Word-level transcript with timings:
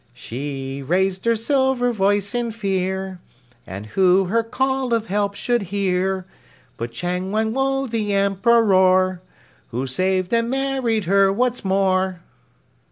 She 0.15 0.81
raised 0.81 1.25
her 1.25 1.35
silver 1.35 1.93
voice 1.93 2.33
in 2.33 2.49
fear 2.49 3.19
And 3.67 3.85
who 3.85 4.25
her 4.25 4.41
call 4.41 4.95
of 4.95 5.05
help 5.05 5.35
should 5.35 5.61
hear 5.61 6.25
But 6.75 6.91
Chang 6.91 7.31
Wang 7.31 7.53
Woe, 7.53 7.85
the 7.85 8.11
Emperor, 8.11 9.21
Who 9.69 9.85
saved 9.85 10.33
and 10.33 10.49
married 10.49 11.03
her, 11.03 11.31
what's 11.31 11.63
more! 11.63 12.19